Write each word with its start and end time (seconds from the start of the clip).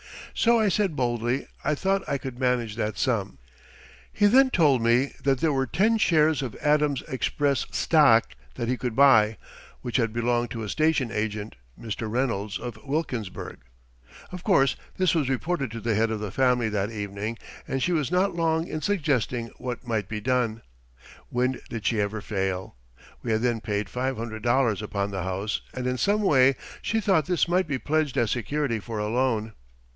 So 0.33 0.59
I 0.59 0.69
said 0.69 0.95
boldly 0.95 1.45
I 1.63 1.75
thought 1.75 2.07
I 2.09 2.17
could 2.17 2.39
manage 2.39 2.75
that 2.75 2.97
sum. 2.97 3.37
He 4.11 4.25
then 4.25 4.49
told 4.49 4.81
me 4.81 5.13
that 5.23 5.41
there 5.41 5.53
were 5.53 5.67
ten 5.67 5.99
shares 5.99 6.41
of 6.41 6.55
Adams 6.55 7.03
Express 7.07 7.67
stock 7.71 8.33
that 8.55 8.67
he 8.69 8.77
could 8.77 8.95
buy, 8.95 9.37
which 9.81 9.97
had 9.97 10.11
belonged 10.11 10.49
to 10.51 10.63
a 10.63 10.69
station 10.69 11.11
agent, 11.11 11.55
Mr. 11.79 12.09
Reynolds, 12.09 12.57
of 12.57 12.79
Wilkinsburg. 12.83 13.59
Of 14.31 14.43
course 14.43 14.75
this 14.97 15.13
was 15.13 15.29
reported 15.29 15.69
to 15.71 15.79
the 15.81 15.93
head 15.93 16.09
of 16.09 16.21
the 16.21 16.31
family 16.31 16.69
that 16.69 16.89
evening, 16.89 17.37
and 17.67 17.83
she 17.83 17.91
was 17.91 18.09
not 18.09 18.33
long 18.35 18.67
in 18.67 18.81
suggesting 18.81 19.51
what 19.57 19.85
might 19.85 20.07
be 20.09 20.21
done. 20.21 20.63
When 21.29 21.59
did 21.69 21.85
she 21.85 22.01
ever 22.01 22.21
fail? 22.21 22.75
We 23.21 23.33
had 23.33 23.41
then 23.41 23.61
paid 23.61 23.87
five 23.89 24.17
hundred 24.17 24.41
dollars 24.41 24.81
upon 24.81 25.11
the 25.11 25.23
house, 25.23 25.61
and 25.75 25.85
in 25.85 25.97
some 25.99 26.23
way 26.23 26.55
she 26.81 27.01
thought 27.01 27.27
this 27.27 27.47
might 27.47 27.67
be 27.67 27.77
pledged 27.77 28.17
as 28.17 28.31
security 28.31 28.79
for 28.79 28.97
a 28.97 29.07
loan. 29.09 29.53